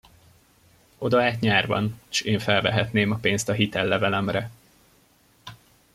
Odaát 0.97 1.39
nyár 1.39 1.67
van, 1.67 1.99
s 2.09 2.21
én 2.21 2.39
felvehetném 2.39 3.11
a 3.11 3.15
pénzt 3.17 3.49
a 3.49 3.53
hitellevelemre. 3.53 4.51